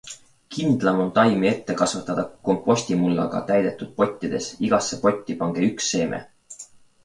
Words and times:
Kindlam 0.55 1.01
on 1.03 1.11
taimi 1.17 1.49
ette 1.49 1.75
kasvatada 1.81 2.23
kompostmullaga 2.49 3.43
täidetud 3.53 3.93
pottides, 4.03 4.51
igasse 4.71 5.03
potti 5.07 5.41
pange 5.45 5.71
üks 5.73 5.95
seeme. 5.95 6.27